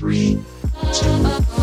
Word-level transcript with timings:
Three, 0.00 0.42
two, 0.94 1.59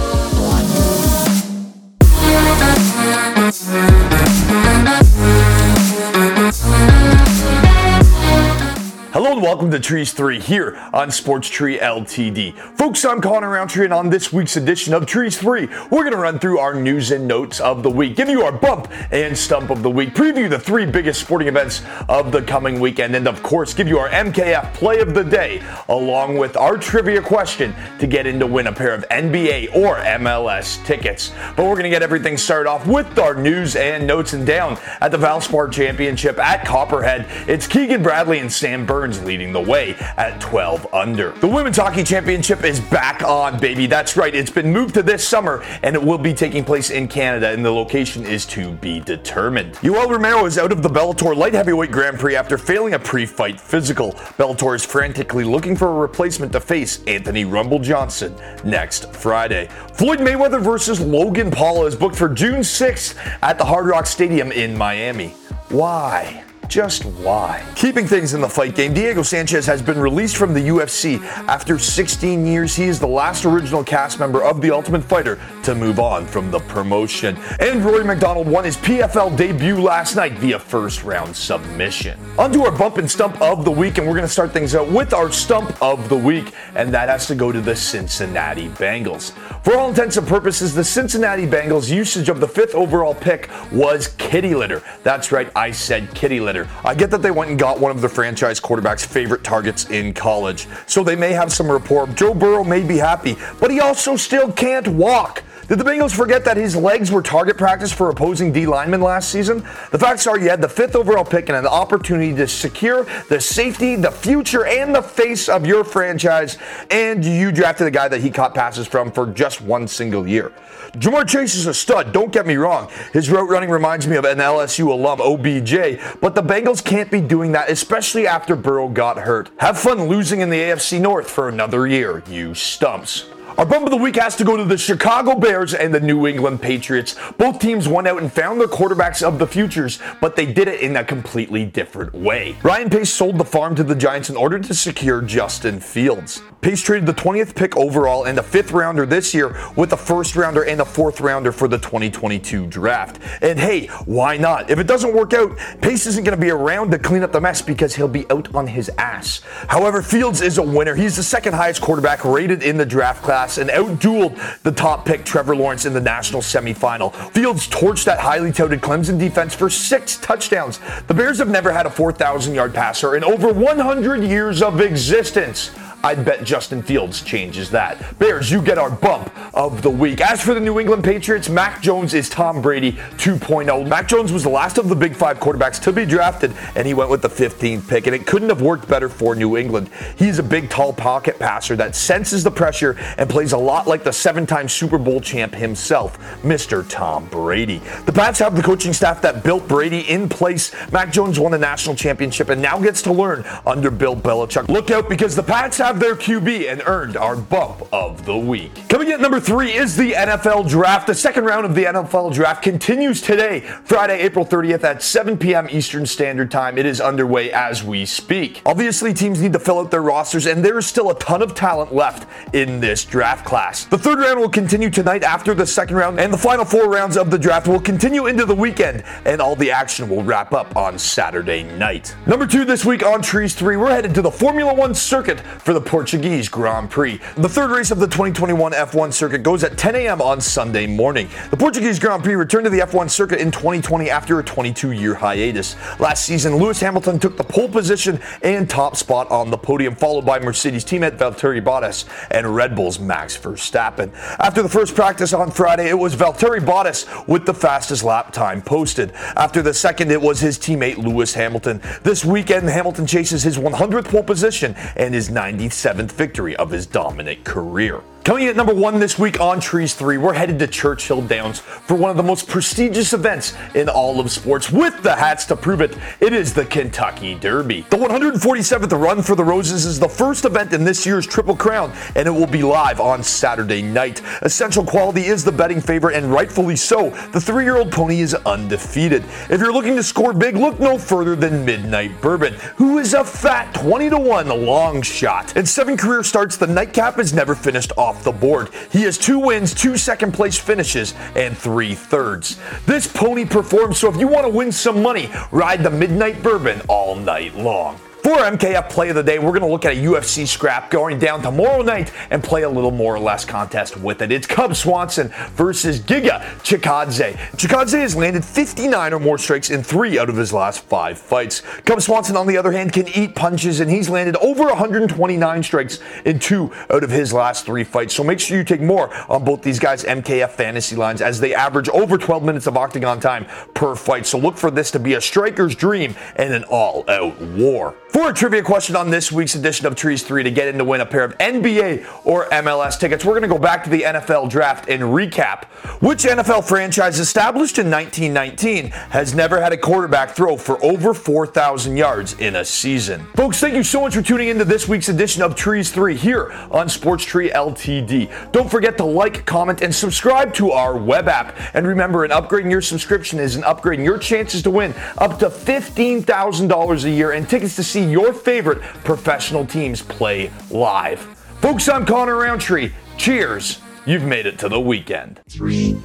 welcome 9.47 9.71
to 9.71 9.79
Trees 9.79 10.11
3 10.11 10.41
here 10.41 10.77
on 10.91 11.09
Sports 11.09 11.47
Tree 11.47 11.79
LTD. 11.79 12.53
Folks, 12.77 13.05
I'm 13.05 13.21
Connor 13.21 13.51
Roundtree 13.51 13.85
and 13.85 13.93
on 13.93 14.09
this 14.09 14.33
week's 14.33 14.57
edition 14.57 14.93
of 14.93 15.05
Trees 15.05 15.37
3, 15.37 15.69
we're 15.89 16.01
going 16.01 16.11
to 16.11 16.17
run 16.17 16.37
through 16.37 16.59
our 16.59 16.73
news 16.73 17.11
and 17.11 17.29
notes 17.29 17.61
of 17.61 17.81
the 17.81 17.89
week, 17.89 18.17
give 18.17 18.27
you 18.27 18.41
our 18.41 18.51
bump 18.51 18.91
and 19.09 19.37
stump 19.37 19.69
of 19.69 19.83
the 19.83 19.89
week, 19.89 20.13
preview 20.13 20.49
the 20.49 20.59
three 20.59 20.85
biggest 20.85 21.21
sporting 21.21 21.47
events 21.47 21.81
of 22.09 22.33
the 22.33 22.41
coming 22.41 22.81
weekend, 22.81 23.15
and 23.15 23.25
of 23.25 23.41
course, 23.41 23.73
give 23.73 23.87
you 23.87 23.97
our 23.97 24.09
MKF 24.09 24.73
play 24.73 24.99
of 24.99 25.13
the 25.13 25.23
day, 25.23 25.63
along 25.87 26.37
with 26.37 26.57
our 26.57 26.77
trivia 26.77 27.21
question 27.21 27.73
to 27.99 28.05
get 28.05 28.27
in 28.27 28.41
to 28.41 28.47
win 28.47 28.67
a 28.67 28.73
pair 28.73 28.93
of 28.93 29.07
NBA 29.07 29.73
or 29.73 29.95
MLS 29.95 30.83
tickets. 30.85 31.31
But 31.55 31.63
we're 31.67 31.75
going 31.75 31.83
to 31.83 31.89
get 31.89 32.03
everything 32.03 32.35
started 32.35 32.69
off 32.69 32.85
with 32.85 33.17
our 33.17 33.33
news 33.33 33.77
and 33.77 34.05
notes 34.05 34.33
and 34.33 34.45
down 34.45 34.77
at 34.99 35.11
the 35.11 35.17
Valspar 35.17 35.71
Championship 35.71 36.37
at 36.37 36.65
Copperhead. 36.65 37.27
It's 37.47 37.65
Keegan 37.65 38.03
Bradley 38.03 38.39
and 38.39 38.51
Sam 38.51 38.85
Burns 38.85 39.23
leading 39.23 39.36
the 39.45 39.61
way 39.61 39.95
at 40.17 40.41
12 40.41 40.93
under. 40.93 41.31
The 41.31 41.47
Women's 41.47 41.77
Hockey 41.77 42.03
Championship 42.03 42.63
is 42.63 42.79
back 42.79 43.23
on, 43.23 43.59
baby. 43.59 43.87
That's 43.87 44.17
right. 44.17 44.33
It's 44.33 44.51
been 44.51 44.71
moved 44.71 44.95
to 44.95 45.03
this 45.03 45.27
summer 45.27 45.63
and 45.83 45.95
it 45.95 46.03
will 46.03 46.17
be 46.17 46.33
taking 46.33 46.63
place 46.63 46.89
in 46.89 47.07
Canada, 47.07 47.49
and 47.49 47.63
the 47.63 47.71
location 47.71 48.25
is 48.25 48.45
to 48.47 48.71
be 48.73 48.99
determined. 48.99 49.73
Yoel 49.75 50.09
Romero 50.09 50.45
is 50.45 50.57
out 50.57 50.71
of 50.71 50.81
the 50.81 50.89
Bellator 50.89 51.35
Light 51.35 51.53
Heavyweight 51.53 51.91
Grand 51.91 52.19
Prix 52.19 52.35
after 52.35 52.57
failing 52.57 52.93
a 52.93 52.99
pre 52.99 53.25
fight 53.25 53.59
physical. 53.59 54.13
Bellator 54.37 54.75
is 54.75 54.85
frantically 54.85 55.43
looking 55.43 55.75
for 55.75 55.87
a 55.87 55.93
replacement 55.93 56.51
to 56.53 56.59
face 56.59 57.03
Anthony 57.05 57.45
Rumble 57.45 57.79
Johnson 57.79 58.35
next 58.63 59.13
Friday. 59.13 59.67
Floyd 59.93 60.19
Mayweather 60.19 60.61
versus 60.61 60.99
Logan 60.99 61.51
Paul 61.51 61.85
is 61.85 61.95
booked 61.95 62.15
for 62.15 62.29
June 62.29 62.61
6th 62.61 63.15
at 63.41 63.57
the 63.57 63.65
Hard 63.65 63.87
Rock 63.87 64.05
Stadium 64.05 64.51
in 64.51 64.77
Miami. 64.77 65.29
Why? 65.69 66.46
Just 66.67 67.05
why? 67.05 67.65
Keeping 67.75 68.05
things 68.05 68.33
in 68.33 68.41
the 68.41 68.49
fight 68.49 68.75
game, 68.75 68.93
Diego 68.93 69.23
Sanchez 69.23 69.65
has 69.65 69.81
been 69.81 69.97
released 69.97 70.35
from 70.35 70.53
the 70.53 70.59
UFC 70.67 71.23
after 71.47 71.79
16 71.79 72.45
years. 72.45 72.75
He 72.75 72.85
is 72.85 72.99
the 72.99 73.07
last 73.07 73.45
original 73.45 73.85
cast 73.85 74.19
member 74.19 74.43
of 74.43 74.59
The 74.59 74.71
Ultimate 74.71 75.03
Fighter 75.03 75.39
to 75.63 75.75
move 75.75 75.97
on 75.97 76.27
from 76.27 76.51
the 76.51 76.59
promotion. 76.59 77.37
And 77.61 77.85
Rory 77.85 78.03
MacDonald 78.03 78.47
won 78.47 78.65
his 78.65 78.75
PFL 78.77 79.37
debut 79.37 79.81
last 79.81 80.17
night 80.17 80.33
via 80.33 80.59
first 80.59 81.03
round 81.05 81.35
submission. 81.35 82.19
On 82.37 82.51
to 82.51 82.65
our 82.65 82.77
bump 82.77 82.97
and 82.97 83.09
stump 83.09 83.41
of 83.41 83.63
the 83.63 83.71
week, 83.71 83.97
and 83.97 84.05
we're 84.05 84.13
going 84.13 84.27
to 84.27 84.31
start 84.31 84.51
things 84.51 84.75
out 84.75 84.91
with 84.91 85.13
our 85.13 85.31
stump 85.31 85.81
of 85.81 86.09
the 86.09 86.17
week, 86.17 86.53
and 86.75 86.93
that 86.93 87.07
has 87.07 87.27
to 87.27 87.35
go 87.35 87.51
to 87.51 87.61
the 87.61 87.75
Cincinnati 87.75 88.67
Bengals. 88.69 89.31
For 89.63 89.77
all 89.77 89.89
intents 89.89 90.17
and 90.17 90.27
purposes, 90.27 90.75
the 90.75 90.83
Cincinnati 90.83 91.47
Bengals' 91.47 91.89
usage 91.89 92.27
of 92.27 92.41
the 92.41 92.47
fifth 92.47 92.75
overall 92.75 93.15
pick 93.15 93.49
was 93.71 94.09
kitty 94.17 94.53
litter. 94.53 94.83
That's 95.03 95.31
right, 95.31 95.49
I 95.55 95.71
said 95.71 96.13
kitty 96.13 96.41
litter. 96.41 96.56
I 96.83 96.95
get 96.95 97.11
that 97.11 97.21
they 97.21 97.31
went 97.31 97.49
and 97.49 97.59
got 97.59 97.79
one 97.79 97.91
of 97.91 98.01
the 98.01 98.09
franchise 98.09 98.59
quarterback's 98.59 99.05
favorite 99.05 99.43
targets 99.43 99.89
in 99.89 100.13
college, 100.13 100.67
so 100.87 101.03
they 101.03 101.15
may 101.15 101.33
have 101.33 101.51
some 101.51 101.69
rapport. 101.69 102.07
Joe 102.07 102.33
Burrow 102.33 102.63
may 102.63 102.81
be 102.81 102.97
happy, 102.97 103.37
but 103.59 103.69
he 103.69 103.79
also 103.79 104.15
still 104.15 104.51
can't 104.51 104.87
walk. 104.87 105.43
Did 105.67 105.79
the 105.79 105.83
Bengals 105.83 106.15
forget 106.15 106.45
that 106.45 106.55
his 106.55 106.77
legs 106.77 107.11
were 107.11 107.21
target 107.21 107.57
practice 107.57 107.91
for 107.91 108.09
opposing 108.09 108.53
D 108.53 108.65
linemen 108.65 109.01
last 109.01 109.29
season? 109.29 109.67
The 109.91 109.99
facts 109.99 110.25
are 110.25 110.39
you 110.39 110.49
had 110.49 110.61
the 110.61 110.69
fifth 110.69 110.95
overall 110.95 111.25
pick 111.25 111.49
and 111.49 111.57
an 111.57 111.67
opportunity 111.67 112.33
to 112.35 112.47
secure 112.47 113.05
the 113.27 113.41
safety, 113.41 113.97
the 113.97 114.11
future, 114.11 114.65
and 114.65 114.95
the 114.95 115.01
face 115.01 115.49
of 115.49 115.65
your 115.65 115.83
franchise, 115.83 116.57
and 116.89 117.25
you 117.25 117.51
drafted 117.51 117.85
a 117.85 117.91
guy 117.91 118.07
that 118.07 118.21
he 118.21 118.29
caught 118.29 118.55
passes 118.55 118.87
from 118.87 119.11
for 119.11 119.27
just 119.27 119.59
one 119.59 119.89
single 119.89 120.25
year. 120.25 120.53
Ja'Marr 120.93 121.27
Chase 121.27 121.55
is 121.55 121.67
a 121.67 121.73
stud, 121.73 122.13
don't 122.13 122.31
get 122.31 122.47
me 122.47 122.55
wrong. 122.55 122.89
His 123.11 123.29
route 123.29 123.49
running 123.49 123.69
reminds 123.69 124.07
me 124.07 124.15
of 124.15 124.23
an 124.23 124.37
LSU 124.37 124.87
alum, 124.87 125.19
OBJ, 125.19 125.99
but 126.21 126.33
the 126.33 126.41
Bengals 126.41 126.81
can't 126.81 127.11
be 127.11 127.19
doing 127.19 127.51
that, 127.51 127.69
especially 127.69 128.25
after 128.25 128.55
Burrow 128.55 128.87
got 128.87 129.17
hurt. 129.17 129.49
Have 129.57 129.77
fun 129.77 130.07
losing 130.07 130.39
in 130.39 130.49
the 130.49 130.61
AFC 130.61 131.01
North 131.01 131.29
for 131.29 131.49
another 131.49 131.85
year, 131.87 132.23
you 132.29 132.53
stumps. 132.53 133.25
Our 133.57 133.65
bump 133.65 133.85
of 133.85 133.89
the 133.89 133.97
week 133.97 134.17
has 134.17 134.35
to 134.35 134.43
go 134.43 134.55
to 134.55 134.63
the 134.63 134.77
Chicago 134.77 135.33
Bears 135.33 135.73
and 135.73 135.91
the 135.91 135.99
New 135.99 136.27
England 136.27 136.61
Patriots. 136.61 137.15
Both 137.39 137.57
teams 137.57 137.87
went 137.87 138.07
out 138.07 138.21
and 138.21 138.31
found 138.31 138.61
their 138.61 138.67
quarterbacks 138.67 139.23
of 139.23 139.39
the 139.39 139.47
futures, 139.47 139.97
but 140.21 140.35
they 140.35 140.45
did 140.45 140.67
it 140.67 140.81
in 140.81 140.95
a 140.95 141.03
completely 141.03 141.65
different 141.65 142.13
way. 142.13 142.55
Ryan 142.61 142.91
Pace 142.91 143.11
sold 143.11 143.39
the 143.39 143.45
farm 143.45 143.73
to 143.73 143.83
the 143.83 143.95
Giants 143.95 144.29
in 144.29 144.37
order 144.37 144.59
to 144.59 144.73
secure 144.75 145.23
Justin 145.23 145.79
Fields. 145.79 146.43
Pace 146.61 146.83
traded 146.83 147.07
the 147.07 147.13
20th 147.13 147.55
pick 147.55 147.75
overall 147.77 148.25
and 148.25 148.37
a 148.37 148.43
fifth 148.43 148.71
rounder 148.71 149.07
this 149.07 149.33
year 149.33 149.55
with 149.75 149.93
a 149.93 149.97
first 149.97 150.35
rounder 150.35 150.63
and 150.63 150.81
a 150.81 150.85
fourth 150.85 151.19
rounder 151.19 151.51
for 151.51 151.67
the 151.67 151.77
2022 151.79 152.67
draft. 152.67 153.19
And 153.41 153.59
hey, 153.59 153.87
why 154.05 154.37
not? 154.37 154.69
If 154.69 154.77
it 154.77 154.85
doesn't 154.85 155.15
work 155.15 155.33
out, 155.33 155.57
Pace 155.81 156.05
isn't 156.05 156.23
going 156.23 156.37
to 156.37 156.41
be 156.41 156.51
around 156.51 156.91
to 156.91 156.99
clean 156.99 157.23
up 157.23 157.31
the 157.31 157.41
mess 157.41 157.61
because 157.63 157.95
he'll 157.95 158.07
be 158.07 158.29
out 158.29 158.53
on 158.53 158.67
his 158.67 158.89
ass. 158.97 159.41
However, 159.67 160.03
Fields 160.03 160.41
is 160.41 160.59
a 160.59 160.63
winner. 160.63 160.93
He's 160.93 161.15
the 161.15 161.23
second 161.23 161.53
highest 161.53 161.81
quarterback 161.81 162.23
rated 162.23 162.61
in 162.61 162.77
the 162.77 162.85
draft 162.85 163.23
class 163.23 163.46
and 163.57 163.69
outdueled 163.69 164.61
the 164.63 164.71
top 164.71 165.05
pick 165.05 165.23
Trevor 165.23 165.55
Lawrence 165.55 165.85
in 165.85 165.93
the 165.93 166.01
national 166.01 166.41
semifinal. 166.41 167.15
Fields 167.31 167.67
torched 167.69 168.03
that 168.03 168.19
highly 168.19 168.51
touted 168.51 168.81
Clemson 168.81 169.17
defense 169.17 169.55
for 169.55 169.69
six 169.69 170.17
touchdowns. 170.17 170.81
The 171.07 171.13
Bears 171.13 171.37
have 171.37 171.49
never 171.49 171.71
had 171.71 171.85
a 171.85 171.89
4,000 171.89 172.53
yard 172.53 172.73
passer 172.73 173.15
in 173.15 173.23
over 173.23 173.53
100 173.53 174.23
years 174.23 174.61
of 174.61 174.81
existence. 174.81 175.71
I'd 176.07 176.23
bet 176.23 176.45
Justin 176.45 176.81
Fields 176.81 177.21
changes 177.21 177.69
that. 177.71 178.17
Bears, 178.17 178.49
you 178.49 178.61
get 178.61 178.77
our 178.77 178.89
bump 178.89 179.29
of 179.53 179.81
the 179.81 179.89
week. 179.89 180.21
As 180.21 180.41
for 180.41 180.53
the 180.53 180.59
New 180.61 180.79
England 180.79 181.03
Patriots, 181.03 181.49
Mac 181.49 181.81
Jones 181.81 182.13
is 182.13 182.29
Tom 182.29 182.61
Brady 182.61 182.93
2.0. 182.93 183.85
Mac 183.85 184.07
Jones 184.07 184.31
was 184.31 184.43
the 184.43 184.49
last 184.49 184.77
of 184.77 184.87
the 184.87 184.95
big 184.95 185.13
five 185.13 185.37
quarterbacks 185.41 185.81
to 185.81 185.91
be 185.91 186.05
drafted, 186.05 186.53
and 186.77 186.87
he 186.87 186.93
went 186.93 187.09
with 187.09 187.21
the 187.21 187.27
15th 187.27 187.89
pick, 187.89 188.07
and 188.07 188.15
it 188.15 188.25
couldn't 188.25 188.47
have 188.47 188.61
worked 188.61 188.87
better 188.87 189.09
for 189.09 189.35
New 189.35 189.57
England. 189.57 189.89
He's 190.15 190.39
a 190.39 190.43
big, 190.43 190.69
tall 190.69 190.93
pocket 190.93 191.39
passer 191.39 191.75
that 191.75 191.93
senses 191.93 192.41
the 192.41 192.51
pressure 192.51 192.95
and 193.17 193.29
plays 193.29 193.51
a 193.51 193.57
lot 193.57 193.85
like 193.85 194.05
the 194.05 194.13
seven 194.13 194.45
time 194.45 194.69
Super 194.69 194.97
Bowl 194.97 195.19
champ 195.19 195.53
himself, 195.53 196.17
Mr. 196.41 196.85
Tom 196.87 197.25
Brady. 197.25 197.81
The 198.05 198.13
Pats 198.13 198.39
have 198.39 198.55
the 198.55 198.63
coaching 198.63 198.93
staff 198.93 199.21
that 199.23 199.43
built 199.43 199.67
Brady 199.67 200.09
in 200.09 200.29
place. 200.29 200.71
Mac 200.93 201.11
Jones 201.11 201.37
won 201.37 201.53
a 201.53 201.57
national 201.57 201.97
championship 201.97 202.47
and 202.47 202.61
now 202.61 202.79
gets 202.79 203.01
to 203.01 203.11
learn 203.11 203.43
under 203.65 203.91
Bill 203.91 204.15
Belichick. 204.15 204.69
Look 204.69 204.89
out 204.89 205.09
because 205.09 205.35
the 205.35 205.43
Pats 205.43 205.77
have 205.79 205.96
their 205.99 206.15
QB 206.15 206.71
and 206.71 206.81
earned 206.85 207.17
our 207.17 207.35
bump 207.35 207.87
of 207.91 208.25
the 208.25 208.37
week. 208.37 208.87
Coming 208.89 209.07
in 209.07 209.13
at 209.17 209.21
number 209.21 209.39
three 209.39 209.73
is 209.73 209.95
the 209.95 210.11
NFL 210.11 210.69
Draft. 210.69 211.07
The 211.07 211.15
second 211.15 211.45
round 211.45 211.65
of 211.65 211.73
the 211.73 211.85
NFL 211.85 212.33
Draft 212.33 212.61
continues 212.61 213.21
today, 213.21 213.61
Friday, 213.83 214.19
April 214.19 214.45
30th 214.45 214.83
at 214.83 215.01
7 215.01 215.37
p.m. 215.37 215.67
Eastern 215.71 216.05
Standard 216.05 216.51
Time. 216.51 216.77
It 216.77 216.85
is 216.85 217.01
underway 217.01 217.51
as 217.51 217.83
we 217.83 218.05
speak. 218.05 218.61
Obviously, 218.65 219.13
teams 219.13 219.41
need 219.41 219.53
to 219.53 219.59
fill 219.59 219.79
out 219.79 219.89
their 219.89 220.03
rosters, 220.03 220.45
and 220.45 220.63
there 220.63 220.77
is 220.77 220.85
still 220.85 221.09
a 221.09 221.17
ton 221.19 221.41
of 221.41 221.55
talent 221.55 221.93
left 221.93 222.27
in 222.53 222.79
this 222.79 223.03
draft 223.03 223.45
class. 223.45 223.85
The 223.85 223.97
third 223.97 224.19
round 224.19 224.39
will 224.39 224.49
continue 224.49 224.89
tonight 224.89 225.23
after 225.23 225.53
the 225.53 225.65
second 225.65 225.95
round, 225.95 226.19
and 226.19 226.31
the 226.31 226.37
final 226.37 226.65
four 226.65 226.89
rounds 226.89 227.17
of 227.17 227.31
the 227.31 227.39
draft 227.39 227.67
will 227.67 227.79
continue 227.79 228.27
into 228.27 228.45
the 228.45 228.55
weekend, 228.55 229.03
and 229.25 229.41
all 229.41 229.55
the 229.55 229.71
action 229.71 230.09
will 230.09 230.23
wrap 230.23 230.53
up 230.53 230.75
on 230.75 230.99
Saturday 230.99 231.63
night. 231.63 232.15
Number 232.27 232.45
two 232.45 232.65
this 232.65 232.85
week 232.85 233.03
on 233.03 233.21
Trees 233.21 233.55
3, 233.55 233.77
we're 233.77 233.89
headed 233.89 234.13
to 234.15 234.21
the 234.21 234.31
Formula 234.31 234.73
One 234.73 234.93
circuit 234.93 235.39
for 235.39 235.73
the 235.73 235.76
Portuguese 235.81 236.49
Grand 236.49 236.89
Prix. 236.89 237.19
The 237.37 237.49
third 237.49 237.71
race 237.71 237.91
of 237.91 237.99
the 237.99 238.07
2021 238.07 238.71
F1 238.71 239.13
circuit 239.13 239.43
goes 239.43 239.63
at 239.63 239.77
10 239.77 239.95
a.m. 239.95 240.21
on 240.21 240.41
Sunday 240.41 240.87
morning. 240.87 241.29
The 241.51 241.57
Portuguese 241.57 241.99
Grand 241.99 242.23
Prix 242.23 242.35
returned 242.35 242.65
to 242.65 242.69
the 242.69 242.79
F1 242.79 243.09
circuit 243.09 243.39
in 243.39 243.51
2020 243.51 244.09
after 244.09 244.39
a 244.39 244.43
22 244.43 244.91
year 244.91 245.15
hiatus. 245.15 245.75
Last 245.99 246.25
season, 246.25 246.55
Lewis 246.55 246.79
Hamilton 246.79 247.19
took 247.19 247.37
the 247.37 247.43
pole 247.43 247.69
position 247.69 248.19
and 248.41 248.69
top 248.69 248.95
spot 248.95 249.29
on 249.31 249.49
the 249.51 249.57
podium, 249.57 249.95
followed 249.95 250.25
by 250.25 250.39
Mercedes 250.39 250.85
teammate 250.85 251.17
Valtteri 251.17 251.63
Bottas 251.63 252.05
and 252.31 252.55
Red 252.55 252.75
Bull's 252.75 252.99
Max 252.99 253.37
Verstappen. 253.37 254.13
After 254.39 254.61
the 254.61 254.69
first 254.69 254.95
practice 254.95 255.33
on 255.33 255.51
Friday, 255.51 255.89
it 255.89 255.97
was 255.97 256.15
Valtteri 256.15 256.59
Bottas 256.59 257.27
with 257.27 257.45
the 257.45 257.53
fastest 257.53 258.03
lap 258.03 258.31
time 258.33 258.61
posted. 258.61 259.11
After 259.35 259.61
the 259.61 259.73
second, 259.73 260.11
it 260.11 260.21
was 260.21 260.39
his 260.39 260.57
teammate 260.57 260.97
Lewis 260.97 261.33
Hamilton. 261.33 261.81
This 262.03 262.23
weekend, 262.23 262.69
Hamilton 262.69 263.05
chases 263.05 263.43
his 263.43 263.57
100th 263.57 264.05
pole 264.05 264.23
position 264.23 264.75
and 264.95 265.13
his 265.13 265.29
97th 265.67 266.11
victory 266.13 266.55
of 266.55 266.71
his 266.71 266.85
dominant 266.85 267.43
career. 267.43 268.01
Coming 268.27 268.43
in 268.43 268.49
at 268.49 268.55
number 268.57 268.73
one 268.73 268.99
this 268.99 269.17
week 269.17 269.39
on 269.39 269.61
Trees 269.61 269.93
3, 269.93 270.17
we're 270.17 270.33
headed 270.33 270.59
to 270.59 270.67
Churchill 270.67 271.21
Downs 271.21 271.61
for 271.61 271.95
one 271.95 272.11
of 272.11 272.17
the 272.17 272.23
most 272.23 272.45
prestigious 272.45 273.13
events 273.13 273.53
in 273.73 273.87
all 273.87 274.19
of 274.19 274.29
sports. 274.29 274.69
With 274.69 275.01
the 275.01 275.15
hats 275.15 275.45
to 275.45 275.55
prove 275.55 275.79
it, 275.79 275.97
it 276.19 276.33
is 276.33 276.53
the 276.53 276.65
Kentucky 276.65 277.35
Derby. 277.35 277.85
The 277.89 277.95
147th 277.95 279.01
Run 279.01 279.21
for 279.21 279.35
the 279.35 279.45
Roses 279.45 279.85
is 279.85 279.97
the 279.97 280.09
first 280.09 280.43
event 280.43 280.73
in 280.73 280.83
this 280.83 281.05
year's 281.05 281.25
Triple 281.25 281.55
Crown, 281.55 281.93
and 282.17 282.27
it 282.27 282.31
will 282.31 282.47
be 282.47 282.63
live 282.63 282.99
on 282.99 283.23
Saturday 283.23 283.81
night. 283.81 284.21
Essential 284.41 284.83
Quality 284.83 285.27
is 285.27 285.45
the 285.45 285.51
betting 285.53 285.79
favorite, 285.79 286.17
and 286.17 286.29
rightfully 286.29 286.75
so. 286.75 287.11
The 287.31 287.39
three 287.39 287.63
year 287.63 287.77
old 287.77 287.93
pony 287.93 288.19
is 288.19 288.33
undefeated. 288.33 289.23
If 289.49 289.61
you're 289.61 289.71
looking 289.71 289.95
to 289.95 290.03
score 290.03 290.33
big, 290.33 290.57
look 290.57 290.81
no 290.81 290.97
further 290.97 291.37
than 291.37 291.63
Midnight 291.63 292.19
Bourbon, 292.19 292.55
who 292.75 292.97
is 292.97 293.13
a 293.13 293.23
fat 293.23 293.73
20 293.73 294.09
to 294.09 294.19
1 294.19 294.49
long 294.65 295.01
shot. 295.01 295.55
In 295.55 295.65
seven 295.65 295.95
career 295.95 296.23
starts, 296.23 296.57
the 296.57 296.67
nightcap 296.67 297.15
has 297.15 297.31
never 297.31 297.55
finished 297.55 297.93
off 297.95 298.16
off 298.17 298.23
the 298.23 298.31
board. 298.31 298.69
He 298.91 299.03
has 299.03 299.17
two 299.17 299.39
wins, 299.39 299.73
two 299.73 299.97
second 299.97 300.33
place 300.33 300.57
finishes, 300.57 301.13
and 301.35 301.57
three 301.57 301.93
thirds. 301.93 302.59
This 302.85 303.07
pony 303.07 303.45
performs, 303.45 303.99
so 303.99 304.09
if 304.09 304.17
you 304.17 304.27
want 304.27 304.45
to 304.45 304.49
win 304.49 304.71
some 304.71 305.01
money, 305.01 305.29
ride 305.51 305.83
the 305.83 305.91
Midnight 305.91 306.41
Bourbon 306.41 306.81
all 306.87 307.15
night 307.15 307.55
long. 307.55 307.99
For 308.27 308.35
MKF 308.35 308.89
Play 308.89 309.07
of 309.07 309.15
the 309.15 309.23
Day, 309.23 309.39
we're 309.39 309.51
going 309.51 309.61
to 309.61 309.67
look 309.67 309.85
at 309.85 309.93
a 309.93 309.95
UFC 309.95 310.45
scrap 310.45 310.91
going 310.91 311.17
down 311.17 311.41
tomorrow 311.41 311.81
night 311.81 312.11
and 312.29 312.43
play 312.43 312.63
a 312.63 312.69
little 312.69 312.91
more 312.91 313.15
or 313.15 313.19
less 313.19 313.45
contest 313.45 313.95
with 313.95 314.21
it. 314.21 314.33
It's 314.33 314.45
Cub 314.45 314.75
Swanson 314.75 315.29
versus 315.53 316.01
Giga 316.01 316.41
Chikadze. 316.59 317.37
Chikadze 317.55 318.01
has 318.01 318.17
landed 318.17 318.43
59 318.43 319.13
or 319.13 319.21
more 319.21 319.37
strikes 319.37 319.69
in 319.69 319.81
three 319.81 320.19
out 320.19 320.29
of 320.29 320.35
his 320.35 320.51
last 320.51 320.83
five 320.83 321.17
fights. 321.17 321.61
Cub 321.85 322.01
Swanson, 322.01 322.35
on 322.35 322.47
the 322.47 322.57
other 322.57 322.73
hand, 322.73 322.91
can 322.91 323.07
eat 323.07 323.33
punches 323.33 323.79
and 323.79 323.89
he's 323.89 324.09
landed 324.09 324.35
over 324.41 324.65
129 324.65 325.63
strikes 325.63 325.99
in 326.25 326.37
two 326.37 326.69
out 326.89 327.05
of 327.05 327.09
his 327.09 327.31
last 327.31 327.65
three 327.65 327.85
fights. 327.85 328.13
So 328.13 328.25
make 328.25 328.41
sure 328.41 328.57
you 328.57 328.65
take 328.65 328.81
more 328.81 329.09
on 329.31 329.45
both 329.45 329.61
these 329.61 329.79
guys' 329.79 330.03
MKF 330.03 330.49
fantasy 330.49 330.97
lines 330.97 331.21
as 331.21 331.39
they 331.39 331.55
average 331.55 331.87
over 331.87 332.17
12 332.17 332.43
minutes 332.43 332.67
of 332.67 332.75
octagon 332.75 333.21
time 333.21 333.45
per 333.73 333.95
fight. 333.95 334.25
So 334.25 334.37
look 334.37 334.57
for 334.57 334.69
this 334.69 334.91
to 334.91 334.99
be 334.99 335.13
a 335.13 335.21
striker's 335.21 335.75
dream 335.75 336.13
and 336.35 336.53
an 336.53 336.65
all 336.65 337.09
out 337.09 337.39
war. 337.41 337.95
For 338.17 338.31
a 338.31 338.33
trivia 338.33 338.63
question 338.63 338.95
on 338.95 339.11
this 339.11 339.31
week's 339.31 339.53
edition 339.53 339.85
of 339.85 339.93
Trees 339.93 340.23
3 340.23 340.41
to 340.41 340.49
get 340.49 340.67
in 340.67 340.79
to 340.79 340.83
win 340.83 341.01
a 341.01 341.05
pair 341.05 341.23
of 341.23 341.37
NBA 341.37 342.25
or 342.25 342.47
MLS 342.47 342.99
tickets, 342.99 343.23
we're 343.23 343.33
going 343.33 343.43
to 343.43 343.47
go 343.47 343.59
back 343.59 343.83
to 343.83 343.91
the 343.91 344.01
NFL 344.01 344.49
draft 344.49 344.89
and 344.89 345.03
recap 345.03 345.65
which 345.99 346.23
NFL 346.23 346.67
franchise 346.67 347.19
established 347.19 347.79
in 347.79 347.89
1919 347.89 348.89
has 349.09 349.33
never 349.33 349.59
had 349.61 349.73
a 349.73 349.77
quarterback 349.77 350.31
throw 350.31 350.57
for 350.57 350.83
over 350.83 351.13
4,000 351.13 351.97
yards 351.97 352.33
in 352.33 352.57
a 352.57 352.65
season. 352.65 353.25
Folks, 353.35 353.59
thank 353.59 353.73
you 353.73 353.83
so 353.83 354.01
much 354.01 354.13
for 354.13 354.21
tuning 354.21 354.49
into 354.49 354.65
this 354.65 354.87
week's 354.87 355.09
edition 355.09 355.41
of 355.41 355.55
Trees 355.55 355.91
3 355.91 356.15
here 356.15 356.51
on 356.71 356.89
Sports 356.89 357.23
Tree 357.23 357.49
LTD. 357.49 358.51
Don't 358.51 358.69
forget 358.69 358.97
to 358.97 359.05
like, 359.05 359.45
comment, 359.45 359.81
and 359.81 359.93
subscribe 359.93 360.53
to 360.55 360.71
our 360.71 360.97
web 360.97 361.27
app. 361.27 361.57
And 361.73 361.87
remember, 361.87 362.23
an 362.23 362.31
upgrading 362.31 362.71
your 362.71 362.81
subscription 362.81 363.39
is 363.39 363.55
an 363.55 363.63
upgrading 363.63 364.03
your 364.03 364.17
chances 364.17 364.61
to 364.63 364.69
win 364.69 364.93
up 365.17 365.39
to 365.39 365.49
$15,000 365.49 367.03
a 367.03 367.09
year 367.09 367.31
and 367.31 367.49
tickets 367.49 367.75
to 367.75 367.83
see 367.83 368.06
your 368.09 368.33
favorite 368.33 368.81
professional 369.03 369.65
teams 369.65 370.01
play 370.01 370.51
live. 370.69 371.19
Folks, 371.61 371.89
I'm 371.89 372.05
Connor 372.05 372.37
Roundtree. 372.37 372.91
Cheers. 373.17 373.79
You've 374.05 374.23
made 374.23 374.45
it 374.45 374.57
to 374.59 374.69
the 374.69 374.79
weekend. 374.79 375.41
Three, 375.49 375.99